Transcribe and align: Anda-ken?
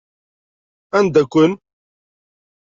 Anda-ken? 0.97 1.51